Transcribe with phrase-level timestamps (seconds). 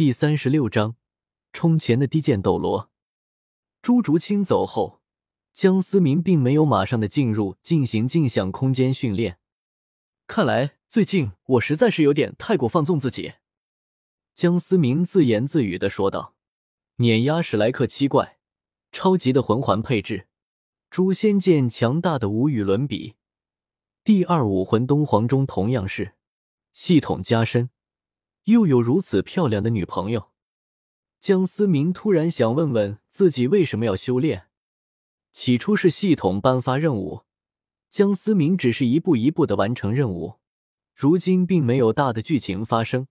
[0.00, 0.96] 第三十六章，
[1.52, 2.90] 冲前的低剑斗罗。
[3.82, 5.02] 朱竹清走后，
[5.52, 9.38] 江思明并没有马上的进入进行镜像空间训练。
[10.26, 13.34] 看来最近我实在是有点太过放纵自己。
[14.34, 16.34] 江思明自言自语的说道
[16.96, 18.38] ：“碾压史莱克七怪，
[18.90, 20.28] 超级的魂环配置，
[20.90, 23.16] 诛仙剑强大的无与伦比。
[24.02, 26.14] 第二武魂东皇钟同样是
[26.72, 27.68] 系统加深。”
[28.44, 30.30] 又有如此漂亮的女朋友，
[31.20, 34.46] 江思明突然想问问自己为什么要修炼。
[35.32, 37.22] 起初是系统颁发任务，
[37.90, 40.36] 江思明只是一步一步的完成任务。
[40.94, 43.06] 如今并没有大的剧情发生，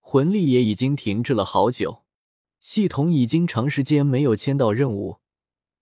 [0.00, 2.02] 魂力也已经停滞了好久，
[2.58, 5.18] 系统已经长时间没有签到任务，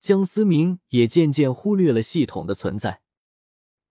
[0.00, 3.02] 江思明也渐渐忽略了系统的存在。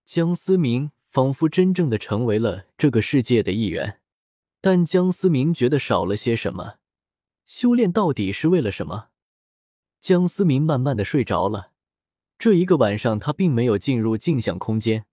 [0.04, 3.99] 江思明仿佛真正的成为了这个世界的一员。
[4.60, 6.74] 但江思明觉得少了些什么，
[7.46, 9.08] 修炼到底是为了什么？
[10.00, 11.72] 江思明慢慢的睡着了。
[12.38, 15.06] 这一个晚上，他并没有进入镜像空间。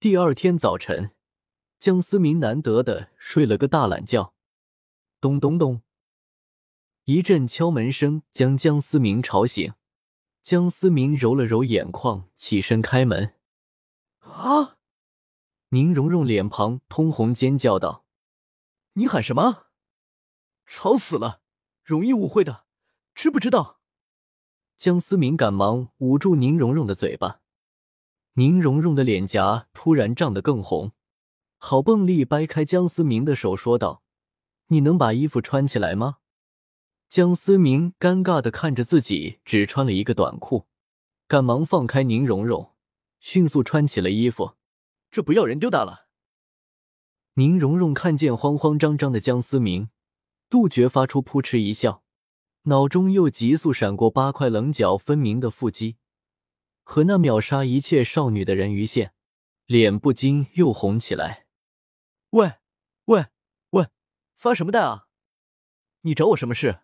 [0.00, 1.10] 第二天早晨，
[1.80, 4.32] 江思明难得的睡了个大懒觉。
[5.20, 5.82] 咚咚咚，
[7.04, 9.74] 一阵敲门声将江思明吵醒。
[10.42, 13.34] 江思明揉了揉眼眶，起身开门。
[14.20, 14.78] 啊！
[15.70, 18.04] 宁荣荣脸庞通红，尖叫道。
[18.98, 19.66] 你喊什么？
[20.66, 21.40] 吵死了，
[21.84, 22.64] 容易误会的，
[23.14, 23.78] 知不知道？
[24.76, 27.40] 江思明赶忙捂住宁荣荣的嘴巴，
[28.32, 30.90] 宁荣荣的脸颊突然涨得更红，
[31.58, 34.02] 好蹦力掰开江思明的手，说道
[34.66, 36.16] ：“你能把衣服穿起来吗？”
[37.08, 40.66] 江思明尴尬的看着自己只穿了一个短裤，
[41.28, 42.74] 赶忙放开宁荣荣，
[43.20, 44.56] 迅速穿起了衣服。
[45.08, 46.07] 这不要人丢大了。
[47.38, 49.90] 宁荣荣看见慌慌张张的江思明，
[50.50, 52.02] 杜绝发出扑哧一笑，
[52.62, 55.98] 脑中又急速闪过八块棱角分明的腹肌
[56.82, 59.14] 和那秒杀一切少女的人鱼线，
[59.66, 61.46] 脸不禁又红起来。
[62.30, 62.54] 喂
[63.04, 63.26] 喂
[63.70, 63.86] 喂，
[64.36, 65.06] 发什么呆啊？
[66.00, 66.80] 你找我什么事？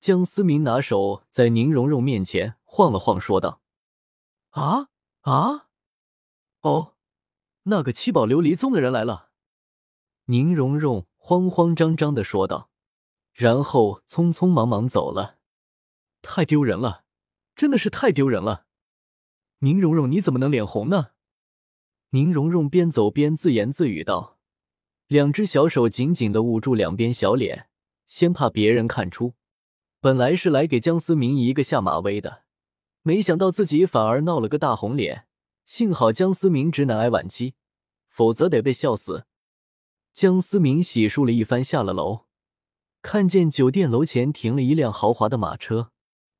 [0.00, 3.62] 江思明拿手在宁荣荣面前晃了晃，说道
[4.50, 4.88] ：“啊
[5.20, 5.68] 啊，
[6.62, 6.96] 哦，
[7.62, 9.30] 那个七宝琉璃宗的人来了。”
[10.26, 12.70] 宁荣荣慌慌张张的说道，
[13.34, 15.36] 然后匆匆忙忙走了。
[16.22, 17.04] 太丢人了，
[17.54, 18.64] 真的是太丢人了！
[19.58, 21.08] 宁荣荣，你怎么能脸红呢？
[22.10, 24.38] 宁荣荣边走边自言自语道，
[25.06, 27.68] 两只小手紧紧的捂住两边小脸，
[28.06, 29.34] 先怕别人看出。
[30.00, 32.44] 本来是来给江思明一个下马威的，
[33.02, 35.26] 没想到自己反而闹了个大红脸。
[35.66, 37.54] 幸好江思明直男癌晚期，
[38.08, 39.26] 否则得被笑死。
[40.14, 42.26] 江思明洗漱了一番，下了楼，
[43.02, 45.90] 看见酒店楼前停了一辆豪华的马车，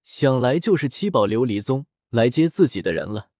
[0.04, 3.30] 想来就是七宝琉璃宗来接自己的人了。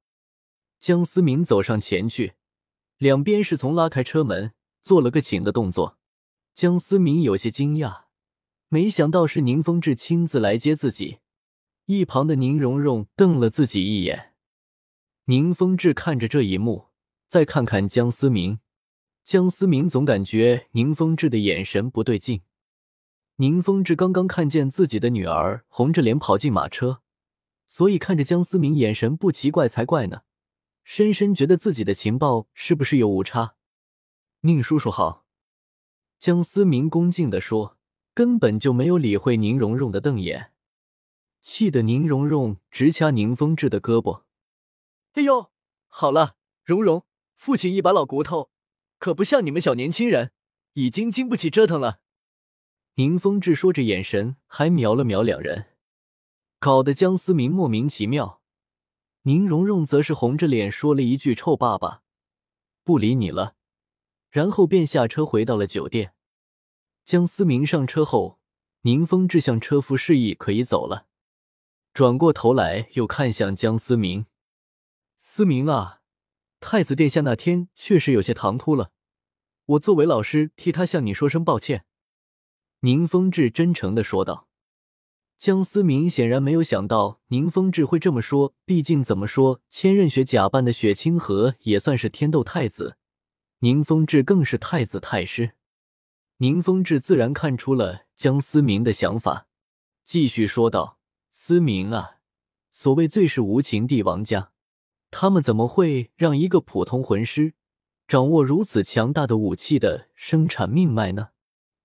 [0.81, 2.35] 江思明走上前去，
[2.99, 4.53] 两边侍从拉开车门，
[4.83, 5.99] 做了个请的动作。
[6.53, 8.07] 江思明有些惊讶，
[8.69, 11.21] 没想到是宁风致亲自来接自己。
[11.87, 14.33] 一旁的宁荣荣瞪了自己一眼，
[15.27, 16.89] 宁风致看着这一幕，
[17.29, 18.59] 再看看江思明。
[19.25, 22.43] 江思明总感觉宁风致的眼神不对劲。
[23.37, 27.01] 宁风致刚刚看见自己的女儿红着脸跑进马车，
[27.67, 30.25] 所以看着江思明眼神不奇怪才怪呢。
[30.85, 33.55] 深深觉得自己的情报是不是有误差？
[34.43, 35.25] 宁叔叔好，
[36.19, 37.79] 江思明恭敬地说，
[38.13, 40.53] 根本就没有理会宁荣荣的瞪眼，
[41.41, 44.25] 气得宁荣荣直掐宁风致的胳膊。
[45.15, 45.51] 哎呦，
[45.87, 48.51] 好了，荣荣，父亲一把老骨头。
[49.05, 50.33] 可不像你们小年轻人，
[50.73, 52.01] 已经经不起折腾了。
[52.95, 55.67] 宁风致说着，眼神还瞄了瞄两人，
[56.59, 58.41] 搞得江思明莫名其妙。
[59.25, 62.01] 宁荣荣则是红着脸说了一句：“臭爸爸，
[62.83, 63.57] 不理你了。”
[64.33, 66.15] 然后便下车回到了酒店。
[67.05, 68.41] 江思明上车后，
[68.85, 71.09] 宁风致向车夫示意可以走了，
[71.93, 74.25] 转过头来又看向江思明
[75.19, 76.01] ：“思明啊。”
[76.59, 78.93] 太子殿下那天确实有些唐突了，
[79.67, 81.85] 我作为老师替他向你说声抱歉。”
[82.81, 84.49] 宁风致真诚的说道。
[85.37, 92.97] 江思明显然没有想到宁风致会这么说，毕竟怎么说，千仞雪假扮的雪清河也算是天斗太子，
[93.59, 95.53] 宁风致更是太子太师。
[96.39, 99.47] 宁风致自然看出了江思明的想法，
[100.05, 100.99] 继续说道
[101.31, 102.19] ：“思明啊，
[102.71, 104.53] 所谓最是无情帝王家。”
[105.11, 107.55] 他们怎么会让一个普通魂师
[108.07, 111.31] 掌握如此强大的武器的生产命脉呢？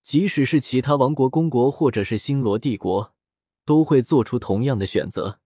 [0.03, 3.13] 即使是其他王国、公国或者是星罗帝国，
[3.63, 5.39] 都会做出同样的选择。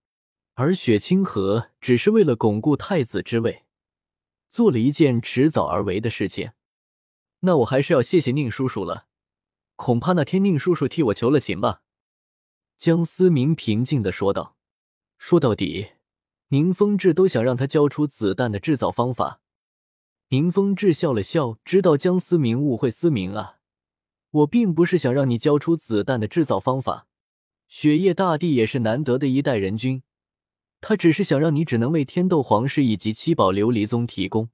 [0.55, 3.65] 而雪清河只是为了巩固太子之位，
[4.49, 6.51] 做了一件迟早而为的事情。
[7.41, 9.07] 那我还是要谢谢宁叔叔了，
[9.75, 11.81] 恐怕那天宁叔叔替我求了情吧。”
[12.77, 14.55] 江思明平静的说道。
[15.17, 15.91] 说到底，
[16.49, 19.41] 宁风致都想让他交出子弹的制造方法。
[20.33, 23.59] 宁风致笑了笑，知道江思明误会思明啊，
[24.31, 27.05] 我并不是想让你交出子弹的制造方法。
[27.67, 30.01] 雪夜大帝也是难得的一代人君。
[30.81, 34.49] 他只是想让你只能为天斗皇室以及七宝琉璃宗提供，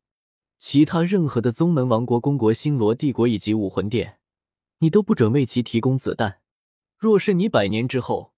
[0.58, 4.18] 其他任何的宗门、王国、公国、星罗帝国以及武魂殿，
[4.80, 6.42] 你都不准为其提供子弹。
[6.98, 8.34] 若是你百年之后，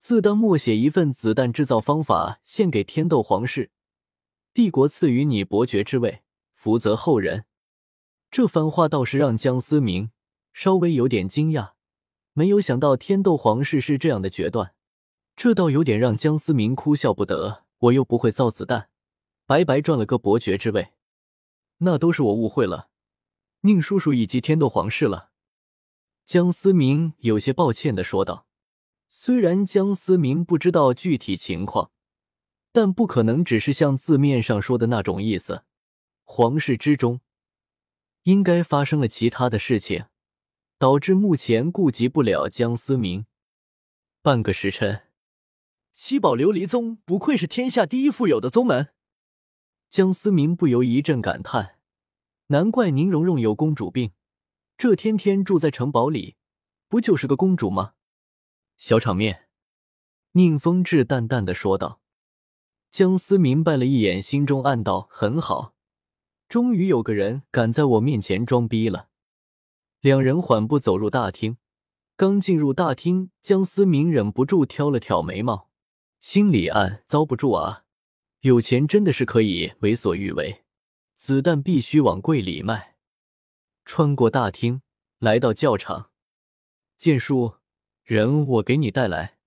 [0.00, 3.70] 自当默写一份子弹制造方法献给天斗皇室，
[4.52, 6.22] 帝国赐予你伯爵之位，
[6.60, 7.46] 福泽后人。
[8.30, 10.10] 这番话倒是让江思明
[10.52, 11.70] 稍微有点惊讶，
[12.34, 14.74] 没有想到天斗皇室是这样的决断。
[15.34, 17.64] 这倒有点让江思明哭笑不得。
[17.78, 18.90] 我又不会造子弹，
[19.46, 20.92] 白白赚了个伯爵之位，
[21.78, 22.90] 那都是我误会了，
[23.62, 25.30] 宁叔叔以及天斗皇室了。
[26.26, 28.46] 江思明有些抱歉的说道。
[29.08, 31.90] 虽然江思明不知道具体情况，
[32.70, 35.64] 但不可能只是像字面上说的那种意思。
[36.32, 37.20] 皇室之中
[38.22, 40.04] 应该发生了其他的事情，
[40.78, 43.26] 导致目前顾及不了江思明。
[44.22, 45.08] 半个时辰。
[45.92, 48.90] 七宝琉璃宗不愧是天下第一富有的宗门，
[49.88, 51.80] 江思明不由一阵感叹。
[52.46, 54.12] 难怪宁荣荣有公主病，
[54.78, 56.36] 这天天住在城堡里，
[56.86, 57.94] 不就是个公主吗？
[58.76, 59.48] 小场面，
[60.32, 62.00] 宁风致淡淡的说道。
[62.92, 65.74] 江思明白了一眼，心中暗道：很好，
[66.50, 69.08] 终于有个人敢在我面前装逼了。
[70.00, 71.58] 两人缓步走入大厅，
[72.16, 75.70] 刚进入大厅，江思明忍不住挑了挑眉毛。
[76.18, 77.84] 心里暗遭不住啊！
[78.40, 80.64] 有钱真的是可以为所欲为，
[81.14, 82.96] 子弹必须往柜里卖。
[83.84, 84.82] 穿过大厅，
[85.20, 86.10] 来到教场，
[86.98, 87.58] 剑叔，
[88.02, 89.38] 人我给你带来。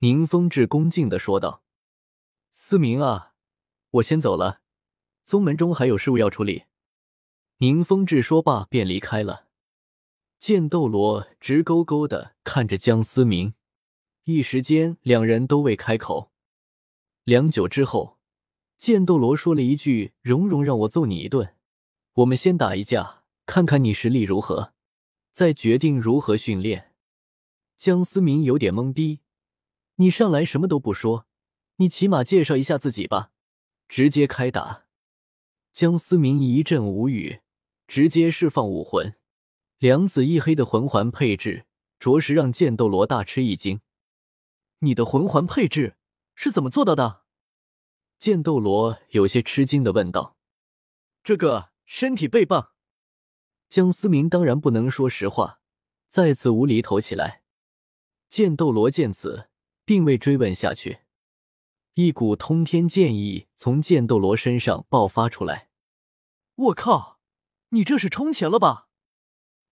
[0.00, 1.62] 宁风致恭敬的说道
[2.50, 3.34] ：“思明啊，
[3.90, 4.62] 我先走了，
[5.28, 6.64] 宗门中还有事务要处理。”
[7.60, 9.48] 宁风致说罢便离开了。
[10.38, 13.52] 剑斗罗直勾勾的看着江思明。
[14.24, 16.32] 一时间，两人都未开口。
[17.24, 18.18] 良久之后，
[18.78, 21.54] 剑斗罗说了一句：“蓉蓉让我揍你一顿，
[22.14, 24.72] 我们先打一架，看看你实力如何，
[25.30, 26.94] 再决定如何训练。”
[27.76, 29.20] 江思明有点懵逼
[29.96, 31.26] ：“你上来什么都不说，
[31.76, 33.32] 你起码介绍一下自己吧。”
[33.88, 34.87] 直接开打。
[35.78, 37.40] 江思明一阵无语，
[37.86, 39.14] 直接释放武魂，
[39.78, 41.66] 两紫一黑的魂环配置，
[42.00, 43.80] 着实让剑斗罗大吃一惊。
[44.80, 45.96] 你的魂环配置
[46.34, 47.22] 是怎么做到的？
[48.18, 50.36] 剑斗罗有些吃惊的问道。
[51.22, 52.72] 这个身体倍棒。
[53.68, 55.60] 江思明当然不能说实话，
[56.08, 57.44] 再次无厘头起来。
[58.28, 59.48] 剑斗罗见此，
[59.84, 61.02] 并未追问下去。
[61.94, 65.67] 一股通天剑意从剑斗罗身上爆发出来。
[66.58, 67.20] 我靠，
[67.68, 68.88] 你这是充钱了吧？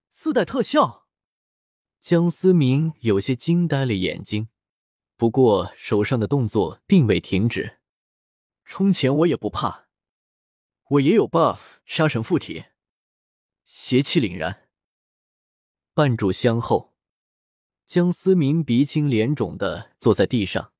[0.09, 1.09] 自带特效。
[1.99, 4.47] 江思明有些惊呆了眼睛。
[5.17, 7.79] 不过手上的动作并未停止，
[8.63, 9.87] 充钱我也不怕，
[10.91, 12.67] 我也有 buff，杀神附体，
[13.65, 14.69] 邪气凛然。
[15.93, 16.95] 半炷香后，
[17.85, 20.71] 江思明鼻青脸肿的坐在地上。